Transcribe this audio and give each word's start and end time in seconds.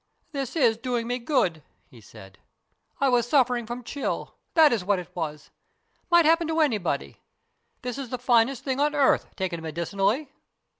"This 0.31 0.55
is 0.55 0.77
doing 0.77 1.05
me 1.05 1.19
good," 1.19 1.61
he 1.85 2.01
said." 2.01 2.39
I 2.99 3.07
was 3.07 3.29
suffering 3.29 3.67
from 3.67 3.83
chill. 3.83 4.33
That 4.55 4.73
is 4.73 4.83
what 4.83 4.97
it 4.97 5.15
was. 5.15 5.51
Might 6.09 6.25
happen 6.25 6.47
to 6.47 6.59
anybody. 6.59 7.21
This 7.83 7.99
is 7.99 8.09
the 8.09 8.17
finest 8.17 8.63
thing 8.63 8.79
on 8.79 8.95
earth, 8.95 9.35
taken 9.35 9.61
medicinally." 9.61 10.31